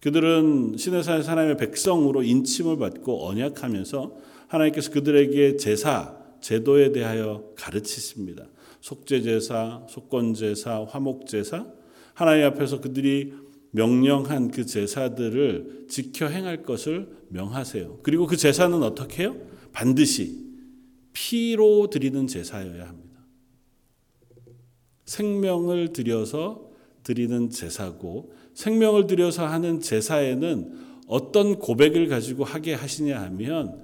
[0.00, 4.16] 그들은 시내산에서 하나님의 백성으로 인침을 받고 언약하면서
[4.48, 8.48] 하나님께서 그들에게 제사 제도에 대하여 가르치십니다.
[8.80, 11.66] 속죄 제사, 속건 제사, 화목 제사
[12.14, 13.34] 하나님 앞에서 그들이
[13.72, 18.00] 명령한 그 제사들을 지켜 행할 것을 명하세요.
[18.02, 19.36] 그리고 그 제사는 어떻게 해요?
[19.72, 20.50] 반드시
[21.12, 23.20] 피로 드리는 제사여야 합니다.
[25.04, 26.70] 생명을 들여서
[27.02, 33.82] 드리는 제사고 생명을 들여서 하는 제사에는 어떤 고백을 가지고 하게 하시냐 하면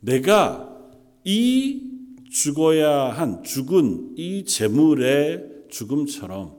[0.00, 0.76] 내가
[1.24, 1.82] 이
[2.30, 6.56] 죽어야 한 죽은 이 재물의 죽음처럼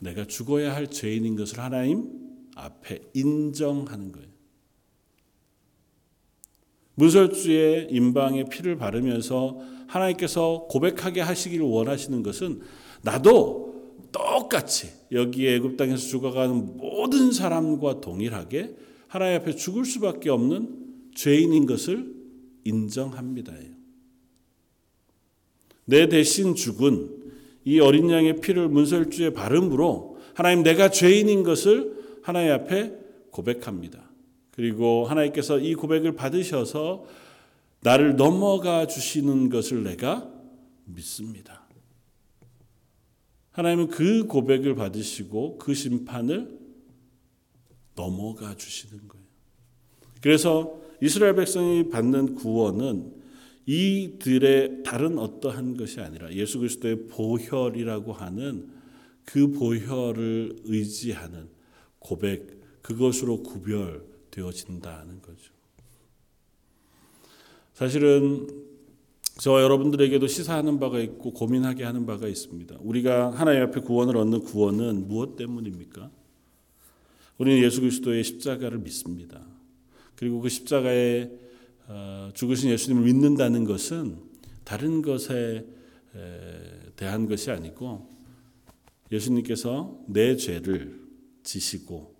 [0.00, 2.10] 내가 죽어야 할 죄인인 것을 하나님
[2.54, 4.28] 앞에 인정하는 거예요.
[6.94, 12.60] 문설주의 임방에 피를 바르면서 하나님께서 고백하게 하시기를 원하시는 것은
[13.02, 13.67] 나도
[14.12, 22.14] 똑같이 여기에 애굽 땅에서 죽어가는 모든 사람과 동일하게 하나님 앞에 죽을 수밖에 없는 죄인인 것을
[22.64, 23.54] 인정합니다.
[25.86, 27.16] 내 대신 죽은
[27.64, 32.92] 이 어린 양의 피를 문설주에 바름으로 하나님 내가 죄인인 것을 하나님 앞에
[33.30, 34.08] 고백합니다.
[34.50, 37.06] 그리고 하나님께서 이 고백을 받으셔서
[37.80, 40.28] 나를 넘어가 주시는 것을 내가
[40.84, 41.67] 믿습니다.
[43.58, 46.56] 하나님은 그 고백을 받으시고 그 심판을
[47.96, 49.26] 넘어가 주시는 거예요.
[50.20, 53.14] 그래서 이스라엘 백성이 받는 구원은
[53.66, 58.70] 이들의 다른 어떠한 것이 아니라 예수 그리스도의 보혈이라고 하는
[59.24, 61.48] 그 보혈을 의지하는
[61.98, 65.52] 고백 그것으로 구별되어진다는 거죠.
[67.74, 68.67] 사실은
[69.38, 72.76] 저와 여러분들에게도 시사하는 바가 있고 고민하게 하는 바가 있습니다.
[72.80, 76.10] 우리가 하나님 앞에 구원을 얻는 구원은 무엇 때문입니까?
[77.38, 79.46] 우리는 예수 그리스도의 십자가를 믿습니다.
[80.16, 81.30] 그리고 그 십자가의
[81.86, 84.18] 어, 죽으신 예수님을 믿는다는 것은
[84.64, 85.64] 다른 것에
[86.96, 88.08] 대한 것이 아니고
[89.12, 91.00] 예수님께서 내 죄를
[91.44, 92.16] 지시고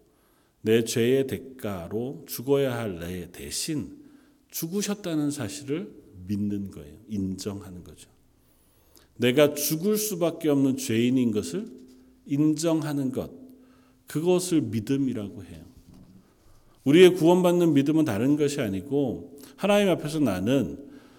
[0.62, 3.98] 내 죄의 대가로 죽어야 할 내 대신
[4.50, 5.92] 죽으셨다는 사실을
[6.28, 6.96] 믿는 거예요.
[7.08, 8.08] 인정하는 거죠.
[9.16, 11.66] 내가 죽을 수밖에 없는 죄인인 것을
[12.26, 13.30] 인정하는 것.
[14.06, 15.64] 그것을 믿음이라고 해요.
[16.84, 20.78] 우리의 구원받는 믿음은 다른 것이 아니고 하나님 앞에서 나는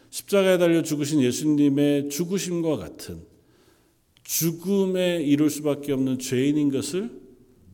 [0.10, 3.22] 십자가에 달려 죽으신 예수님의 죽으심과 같은
[4.24, 7.12] 죽음에 이룰 수밖에 없는 죄인인 것을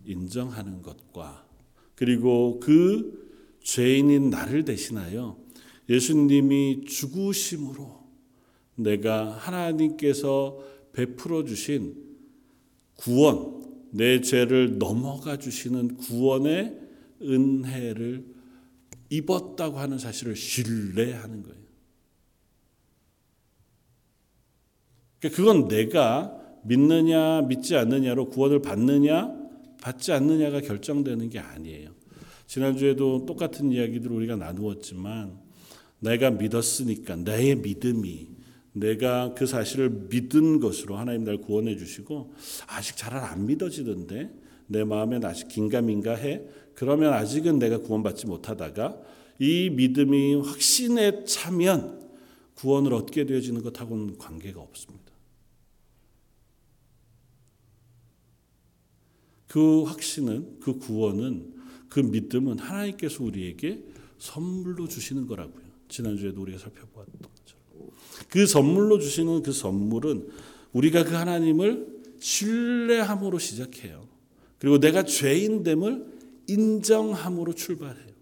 [0.06, 1.46] 인정하는 것과
[1.96, 3.26] 그리고 그
[3.64, 5.45] 죄인인 나를 대신하여
[5.90, 8.06] 예수님이 죽으심으로
[8.76, 10.60] 내가 하나님께서
[10.94, 11.96] 베풀어 주신
[12.96, 16.80] 구원, 내 죄를 넘어가 주시는 구원의
[17.22, 18.26] 은혜를
[19.10, 21.66] 입었다고 하는 사실을 신뢰하는 거예요.
[25.20, 29.34] 그러니까 그건 내가 믿느냐 믿지 않느냐로 구원을 받느냐
[29.82, 31.92] 받지 않느냐가 결정되는 게 아니에요.
[32.48, 35.45] 지난주에도 똑같은 이야기들을 우리가 나누었지만
[36.00, 38.28] 내가 믿었으니까 나의 믿음이
[38.74, 42.34] 내가 그 사실을 믿은 것으로 하나님 날 구원해 주시고
[42.68, 44.32] 아직 잘 안 믿어지던데
[44.68, 46.42] 내 마음엔 아직 긴가민가해
[46.74, 49.02] 그러면 아직은 내가 구원받지 못하다가
[49.40, 52.06] 이 믿음이 확신에 차면
[52.56, 55.06] 구원을 얻게 되어지는 것하고는 관계가 없습니다.
[59.48, 61.54] 그 확신은 그 구원은
[61.88, 63.84] 그 믿음은 하나님께서 우리에게
[64.18, 65.65] 선물로 주시는 거라고요.
[65.88, 67.92] 지난주에도 우리가 살펴보았던 것처럼.
[68.30, 70.28] 그 선물로 주시는 그 선물은
[70.74, 71.88] 우리가 그 하나님을
[72.20, 74.08] 신뢰함으로 시작해요.
[74.58, 76.06] 그리고 내가 죄인됨을
[76.48, 78.16] 인정함으로 출발해요.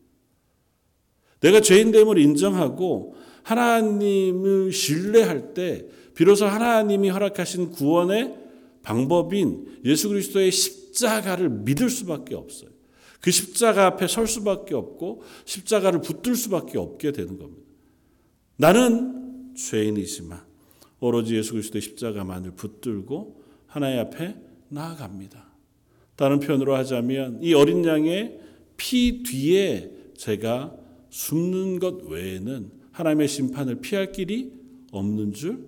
[1.39, 8.35] 내가 죄인됨을 인정하고 하나님을 신뢰할 때 비로소 하나님이 허락하신 구원의
[8.81, 12.72] 방법인 예수 그리스도의 십자가를 믿을 수밖에 없어요.
[13.23, 17.63] 그 십자가 앞에 설 수밖에 없고 십자가를 붙들 수밖에 없게 되는 겁니다.
[18.57, 20.41] 나는 죄인이지만
[20.99, 24.35] 오로지 예수 그리스도의 십자가만을 붙들고 하나님 앞에
[24.67, 25.53] 나아갑니다.
[26.17, 28.41] 다른 표현으로 하자면 이 어린 양의
[28.75, 30.75] 피 뒤에 제가
[31.09, 34.51] 숨는 것 외에는 하나님의 심판을 피할 길이
[34.91, 35.65] 없는 줄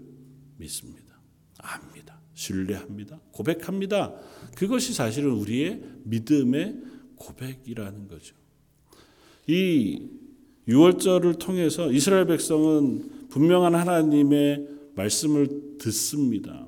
[0.57, 1.21] 믿습니다.
[1.59, 2.19] 압니다.
[2.33, 3.21] 신뢰합니다.
[3.31, 4.13] 고백합니다.
[4.57, 6.84] 그것이 사실은 우리의 믿음의
[7.17, 8.35] 고백이라는 거죠.
[9.47, 10.09] 이
[10.67, 16.65] 유월절을 통해서 이스라엘 백성은 분명한 하나님의 말씀을 듣습니다.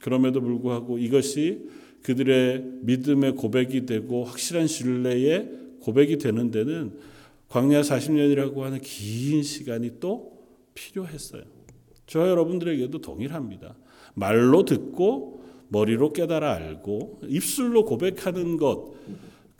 [0.00, 1.68] 그럼에도 불구하고 이것이
[2.02, 6.98] 그들의 믿음의 고백이 되고 확실한 신뢰의 고백이 되는 데는
[7.48, 10.38] 광야 40년이라고 하는 긴 시간이 또
[10.74, 11.42] 필요했어요.
[12.06, 13.76] 저 여러분들에게도 동일합니다.
[14.14, 18.92] 말로 듣고 머리로 깨달아 알고 입술로 고백하는 것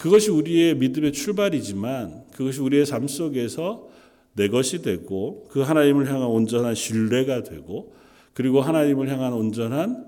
[0.00, 3.86] 그것이 우리의 믿음의 출발이지만 그것이 우리의 삶 속에서
[4.32, 7.92] 내 것이 되고 그 하나님을 향한 온전한 신뢰가 되고
[8.32, 10.06] 그리고 하나님을 향한 온전한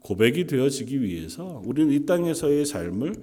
[0.00, 3.16] 고백이 되어지기 위해서 우리는 이 땅에서의 삶을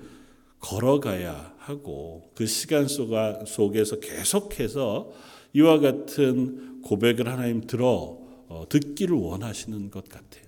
[0.59, 5.11] 걸어가야 하고 그 시간 속에서 계속해서
[5.53, 10.43] 이와 같은 고백을 하나님 들어 어, 듣기를 원하시는 것 같아요.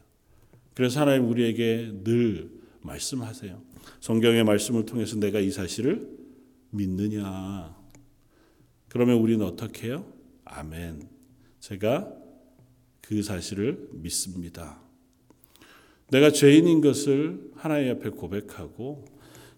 [0.76, 3.73] 그래서 하나님 우리에게 늘 말씀하세요.
[4.00, 6.10] 성경의 말씀을 통해서 내가 이 사실을
[6.72, 7.76] 믿느냐.
[8.90, 10.06] 그러면 우리는 어떻게 해요?
[10.46, 11.10] 아멘.
[11.60, 12.12] 제가
[13.02, 14.82] 그 사실을 믿습니다.
[16.10, 19.06] 내가 죄인인 것을 하나님 앞에 고백하고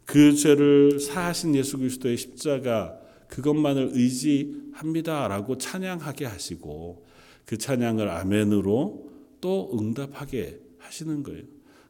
[0.05, 7.05] 그 죄를 사하신 예수 그리스도의 십자가 그것만을 의지합니다라고 찬양하게 하시고
[7.45, 9.11] 그 찬양을 아멘으로
[9.41, 11.43] 또 응답하게 하시는 거예요.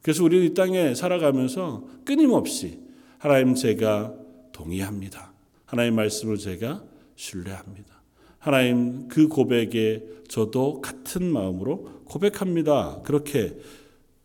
[0.05, 2.79] 그래서 우리는 이 땅에 살아가면서 끊임없이
[3.17, 4.13] 하나님 제가
[4.51, 5.33] 동의합니다.
[5.65, 6.83] 하나님 말씀을 제가
[7.15, 8.03] 신뢰합니다.
[8.37, 13.01] 하나님 그 고백에 저도 같은 마음으로 고백합니다.
[13.01, 13.57] 그렇게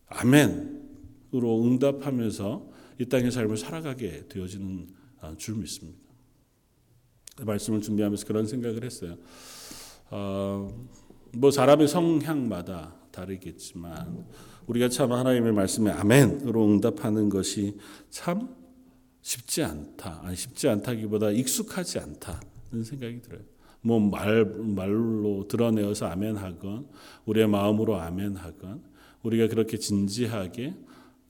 [0.09, 4.87] 아멘으로 응답하면서 이 땅의 삶을 살아가게 되어지는
[5.38, 5.99] 줄 믿습니다.
[7.40, 9.16] 말씀을 준비하면서 그런 생각을 했어요.
[10.11, 10.87] 어,
[11.33, 14.27] 뭐 사람의 성향마다 다르겠지만
[14.66, 17.77] 우리가 참 하나님의 말씀에 아멘으로 응답하는 것이
[18.11, 18.55] 참
[19.23, 20.20] 쉽지 않다.
[20.25, 23.42] 아니 쉽지 않다기보다 익숙하지 않다는 생각이 들어요.
[23.83, 26.87] 뭐 말 말로 드러내어서 아멘하건
[27.25, 28.83] 우리의 마음으로 아멘하건
[29.23, 30.75] 우리가 그렇게 진지하게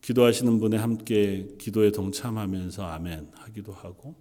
[0.00, 4.14] 기도하시는 분에 함께 기도에 동참하면서 아멘 하기도 하고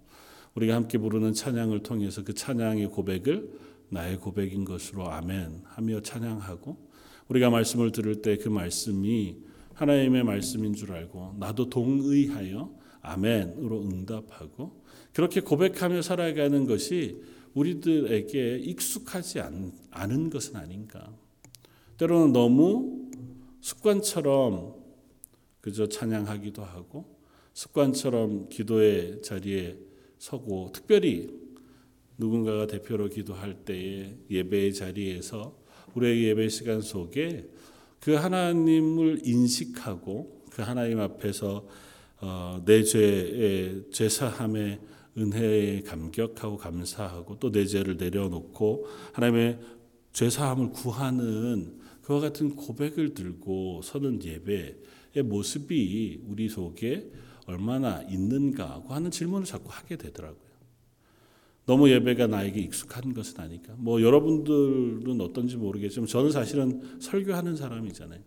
[0.54, 3.50] 우리가 함께 부르는 찬양을 통해서 그 찬양의 고백을
[3.88, 6.89] 나의 고백인 것으로 아멘 하며 찬양하고
[7.30, 9.36] 우리가 말씀을 들을 때 그 말씀이
[9.74, 17.22] 하나님의 말씀인 줄 알고 나도 동의하여 아멘으로 응답하고 그렇게 고백하며 살아가는 것이
[17.54, 19.40] 우리들에게 익숙하지
[19.90, 21.12] 않은 것은 아닌가.
[21.96, 23.08] 때로는 너무
[23.60, 24.74] 습관처럼
[25.60, 27.16] 그저 찬양하기도 하고
[27.54, 29.78] 습관처럼 기도의 자리에
[30.18, 31.30] 서고 특별히
[32.18, 35.59] 누군가가 대표로 기도할 때에 예배의 자리에서
[35.94, 37.48] 우리의 예배 시간 속에
[38.00, 41.66] 그 하나님을 인식하고 그 하나님 앞에서
[42.20, 44.80] 어, 내 죄의 죄사함의
[45.16, 49.58] 은혜에 감격하고 감사하고 또 내 죄를 내려놓고 하나님의
[50.12, 57.10] 죄사함을 구하는 그와 같은 고백을 들고 서는 예배의 모습이 우리 속에
[57.46, 60.49] 얼마나 있는가 하는 질문을 자꾸 하게 되더라고요.
[61.70, 63.72] 너무 예배가 나에게 익숙한 것은 아니까.
[63.78, 68.18] 뭐 여러분들은 어떤지 모르겠지만 저는 사실은 설교하는 사람이잖아요.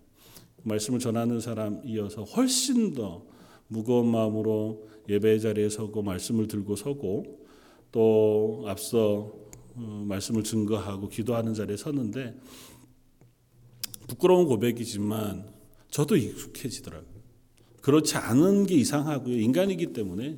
[0.64, 3.26] 말씀을 전하는 사람이어서 훨씬 더
[3.68, 7.46] 무거운 마음으로 예배 자리에 서고 말씀을 들고 서고
[7.91, 9.34] 또 앞서
[9.76, 12.39] 어, 말씀을 증거하고 기도하는 자리에 섰는데
[14.08, 15.52] 부끄러운 고백이지만
[15.89, 17.22] 저도 익숙해지더라고요.
[17.82, 19.38] 그렇지 않은 게 이상하고요.
[19.38, 20.38] 인간이기 때문에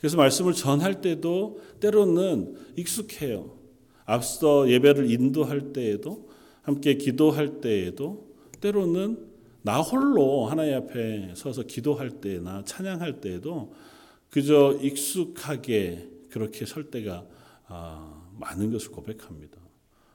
[0.00, 3.56] 그래서 말씀을 전할 때도 때로는 익숙해요.
[4.06, 6.28] 앞서 예배를 인도할 때에도
[6.62, 8.28] 함께 기도할 때에도
[8.60, 9.30] 때로는
[9.62, 13.74] 나 홀로 하나님 앞에 서서 기도할 때나 찬양할 때에도
[14.30, 17.26] 그저 익숙하게 그렇게 설 때가
[17.66, 19.58] 아, 많은 것을 고백합니다.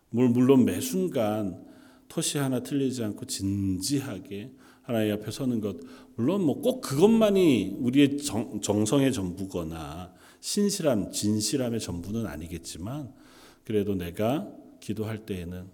[0.09, 1.63] 물론 매 순간
[2.07, 4.51] 토시 하나 틀리지 않고 진지하게
[4.85, 5.77] 하나님 앞에 서는 것
[6.15, 13.11] 물론 뭐 꼭 그것만이 우리의 정, 정성의 전부거나 신실함, 진실함의 전부는 아니겠지만
[13.63, 14.47] 그래도 내가
[14.79, 15.67] 기도할 때에는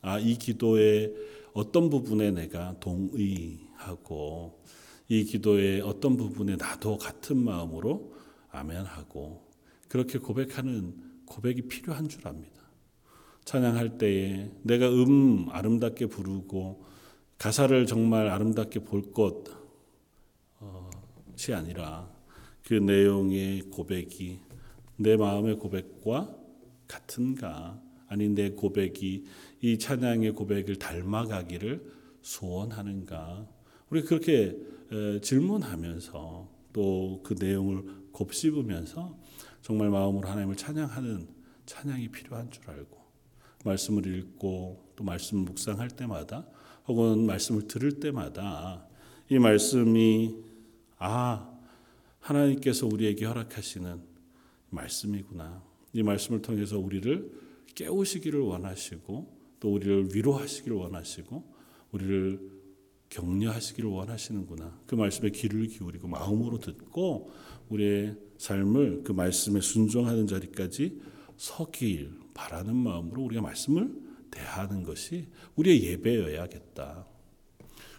[0.00, 1.14] 아, 이 기도의
[1.52, 4.62] 어떤 부분에 내가 동의하고
[5.08, 8.14] 이 기도의 어떤 부분에 나도 같은 마음으로
[8.50, 9.46] 아멘하고
[9.88, 10.94] 그렇게 고백하는
[11.26, 12.62] 고백이 필요한 줄 압니다.
[13.44, 16.84] 찬양할 때에 내가 음 아름답게 부르고
[17.44, 19.52] 가사를 정말 아름답게 볼 것이
[21.52, 22.10] 아니라
[22.62, 24.40] 그 내용의 고백이
[24.96, 26.34] 내 마음의 고백과
[26.88, 27.78] 같은가?
[28.08, 29.26] 아니 내 고백이
[29.60, 31.92] 이 찬양의 고백을 닮아가기를
[32.22, 33.46] 소원하는가?
[33.90, 34.56] 우리 그렇게
[35.20, 39.18] 질문하면서 또 그 내용을 곱씹으면서
[39.60, 41.28] 정말 마음으로 하나님을 찬양하는
[41.66, 43.04] 찬양이 필요한 줄 알고
[43.66, 46.46] 말씀을 읽고 또 말씀 묵상할 때마다
[46.86, 48.86] 혹은 말씀을 들을 때마다
[49.28, 50.34] 이 말씀이
[50.98, 51.50] 아
[52.20, 54.02] 하나님께서 우리에게 허락하시는
[54.70, 55.62] 말씀이구나.
[55.92, 57.30] 이 말씀을 통해서 우리를
[57.74, 61.54] 깨우시기를 원하시고 또 우리를 위로하시기를 원하시고
[61.92, 62.54] 우리를
[63.08, 64.80] 격려하시기를 원하시는구나.
[64.86, 67.30] 그 말씀에 귀를 기울이고 마음으로 듣고
[67.68, 71.00] 우리의 삶을 그 말씀에 순종하는 자리까지
[71.36, 74.03] 서길 바라는 마음으로 우리가 말씀을
[74.34, 77.06] 대하는 것이 우리의 예배여야겠다.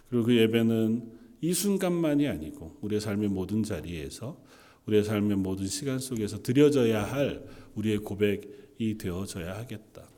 [0.08, 4.40] 그리고 그 예배는 이 순간만이 아니고 우리의 삶의 모든 자리에서
[4.86, 10.08] 우리의 삶의 모든 시간 속에서 드려져야 할 우리의 고백이 되어져야 하겠다.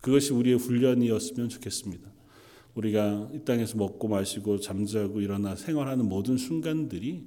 [0.00, 2.10] 그것이 우리의 훈련이었으면 좋겠습니다.
[2.74, 7.24] 우리가 이 땅에서 먹고 마시고 잠자고 일어나 생활하는 모든 순간들이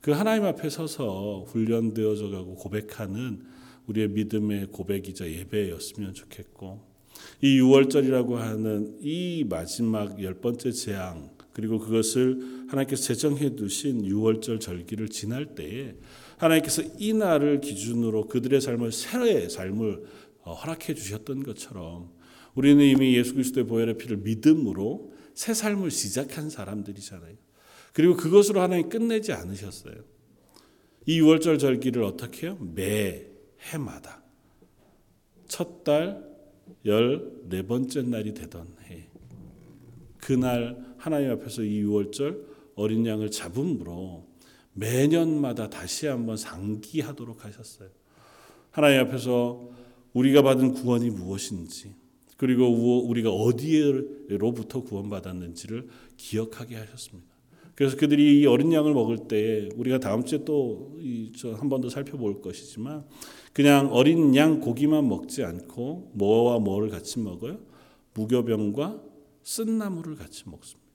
[0.00, 3.44] 그 하나님 앞에 서서 훈련되어져 가고 고백하는
[3.86, 6.89] 우리의 믿음의 고백이자 예배였으면 좋겠고
[7.42, 15.08] 이 6월절이라고 하는 이 마지막 열 번째 재앙 그리고 그것을 하나님께서 제정해 두신 6월절 절기를
[15.08, 15.94] 지날 때에
[16.36, 20.04] 하나님께서 이 날을 기준으로 그들의 삶을 새로의 삶을
[20.42, 22.10] 어, 허락해 주셨던 것처럼
[22.54, 27.34] 우리는 이미 예수 그리스도의 보혈의 피를 믿음으로 새 삶을 시작한 사람들이잖아요.
[27.92, 29.94] 그리고 그것으로 하나님 끝내지 않으셨어요.
[31.06, 32.58] 이 6월절 절기를 어떻게 해요?
[32.74, 33.26] 매
[33.72, 34.22] 해마다
[35.48, 36.29] 첫 달
[36.84, 39.08] 열네 번째 날이 되던 해
[40.18, 42.44] 그날 하나님 앞에서 이 6월절
[42.76, 44.26] 어린 양을 잡음으로
[44.74, 47.88] 매년마다 다시 한번 상기하도록 하셨어요.
[48.70, 49.68] 하나님 앞에서
[50.12, 51.94] 우리가 받은 구원이 무엇인지
[52.36, 57.29] 그리고 우리가 어디로부터 구원받았는지를 기억하게 하셨습니다.
[57.80, 60.98] 그래서 그들이 이 어린 양을 먹을 때 우리가 다음 주에 또
[61.58, 63.06] 한 번 더 살펴볼 것이지만
[63.54, 67.58] 그냥 어린 양 고기만 먹지 않고 뭐와 뭐를 같이 먹어요?
[68.12, 69.02] 무교병과
[69.44, 70.90] 쓴나물을 같이 먹습니다.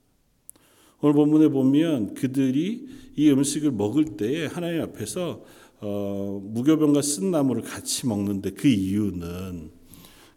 [1.00, 5.42] 오늘 본문에 보면 그들이 이 음식을 먹을 때에 하나님 앞에서
[5.80, 9.72] 어, 무교병과 쓴나물을 같이 먹는데 그 이유는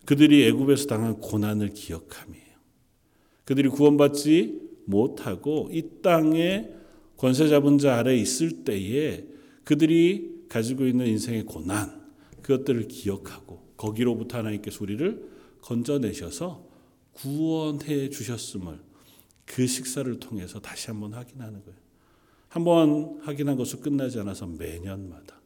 [0.04, 2.56] 그들이 애굽에서 당한 고난을 기억함이에요.
[3.46, 6.70] 그들이 구원받지 못하고 이 땅에
[7.18, 9.26] 권세 잡은 자 아래 있을 때에
[9.64, 12.08] 그들이 가지고 있는 인생의 고난
[12.42, 15.30] 그것들을 기억하고 거기로부터 하나님께서 우리를
[15.62, 16.68] 건져내셔서
[17.14, 18.80] 구원해 주셨음을
[19.46, 21.80] 그 식사를 통해서 다시 한번 확인하는 거예요.
[22.48, 25.40] 한 번 확인한 것으로 끝나지 않아서 매년마다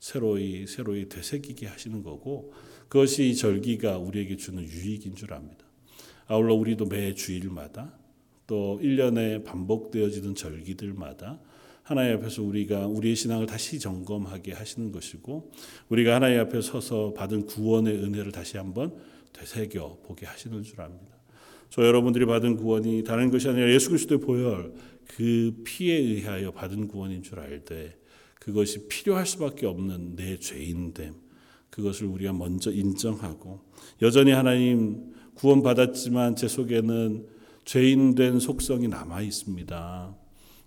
[0.00, 2.52] 새로이 새로이 되새기게 하시는 거고
[2.88, 5.64] 그것이 이 절기가 우리에게 주는 유익인 줄 압니다.
[6.26, 7.96] 아울러 우리도 매 주일마다
[8.46, 11.40] 또 1년에 반복되어지는 절기들마다
[11.82, 15.50] 하나님 앞에서 우리가 우리의 신앙을 다시 점검하게 하시는 것이고
[15.88, 18.94] 우리가 하나님 앞에 서서 받은 구원의 은혜를 다시 한번
[19.32, 21.16] 되새겨 보게 하시는 줄 압니다.
[21.70, 24.74] 저 여러분들이 받은 구원이 다른 것이 아니라 예수 그리스도의 보혈
[25.08, 27.96] 그 피에 의하여 받은 구원인 줄 알되
[28.38, 31.14] 그것이 필요할 수밖에 없는 내 죄인됨
[31.70, 33.60] 그것을 우리가 먼저 인정하고
[34.02, 37.26] 여전히 하나님 구원 받았지만 제 속에는
[37.64, 40.16] 죄인된 속성이 남아 있습니다.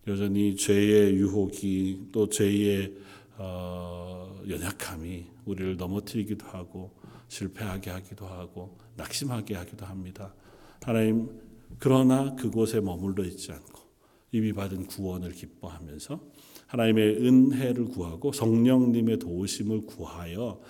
[0.08, 2.94] 여전히 죄의 유혹이 또 죄의
[3.38, 6.92] 어, 연약함이 우리를 넘어뜨리기도 하고
[7.28, 10.34] 실패하게 하기도 하고 낙심하게 하기도 합니다.
[10.82, 11.30] 하나님
[11.80, 13.82] 그러나 그곳에 머물러 있지 않고
[14.32, 16.20] 이미 받은 구원을 기뻐하면서
[16.68, 20.62] 하나님의 은혜를 구하고 성령님의 도우심을 구하여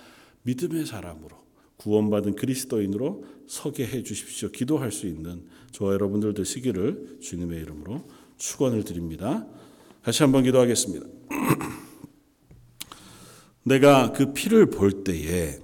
[0.42, 1.46] 믿음의 사람으로
[1.76, 4.50] 구원받은 그리스도인으로 서게 해 주십시오.
[4.50, 5.46] 기도할 수 있는
[5.76, 8.08] 저와 여러분들 되시기를 주님의 이름으로
[8.38, 9.46] 축원을 드립니다.
[10.02, 11.06] 다시 한번 기도하겠습니다.
[13.62, 15.58] 내가 그 피를 볼 때에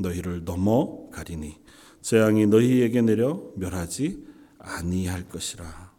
[0.00, 1.56] 너희를 넘어가리니
[2.00, 4.24] 재앙이 너희에게 내려 멸하지
[4.58, 5.92] 아니할 것이라.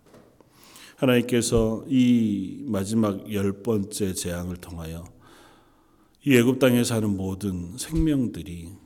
[0.96, 5.06] 하나님께서 이 마지막 열 번째 재앙을 통하여
[6.26, 8.79] 이 애굽 땅에 사는 모든 생명들이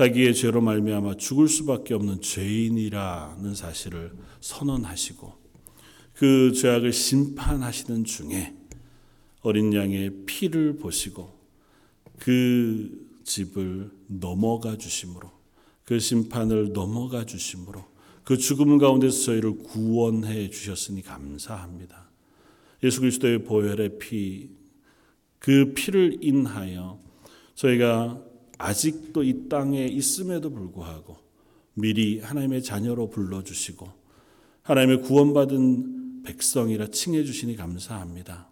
[0.00, 5.30] 자기의 죄로 말미암아 죽을 수밖에 없는 죄인이라는 사실을 선언하시고
[6.14, 8.56] 그 죄악을 심판하시는 중에
[9.42, 11.38] 어린 양의 피를 보시고
[12.18, 15.30] 그 집을 넘어가 주심으로
[15.84, 17.84] 그 심판을 넘어가 주심으로
[18.24, 22.08] 그 죽음 가운데서 저희를 구원해 주셨으니 감사합니다.
[22.82, 24.48] 예수 그리스도의 보혈의 피,
[25.38, 26.98] 그 피를 인하여
[27.54, 28.29] 저희가
[28.60, 31.16] 아직도 이 땅에 있음에도 불구하고
[31.72, 33.88] 미리 하나님의 자녀로 불러주시고
[34.62, 38.50] 하나님의 구원받은 백성이라 칭해 주시니 감사합니다.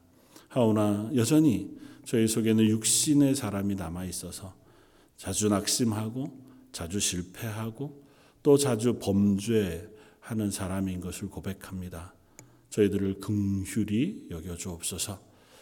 [0.49, 4.55] 하오나 여전히 저희 속에는 육신의 사람이 남아 있어서
[5.19, 6.33] 자주 낙심하고
[6.73, 8.03] 자주 실패하고
[8.43, 12.15] 또 자주 범죄하는 사람인 것을 고백합니다.
[12.71, 15.21] 저희들을 긍휼히 여겨 주옵소서.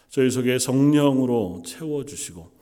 [0.09, 2.53] 저희 속에 성령으로 채워 주시고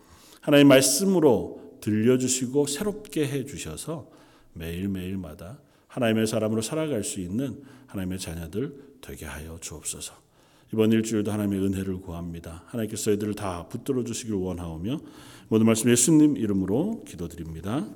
[0.40, 4.10] 하나님의 말씀으로 들려 주시고 새롭게 해 주셔서
[4.54, 5.58] 매일매일마다
[5.88, 10.14] 하나님의 사람으로 살아갈 수 있는 하나님의 자녀들 되게 하여 주옵소서.
[10.72, 12.62] 이번 일주일도 하나님의 은혜를 구합니다.
[12.68, 14.98] 하나님께서 저희들을 다 붙들어 주시길 원하오며
[15.48, 17.86] 모든 말씀 예수님 이름으로 기도드립니다.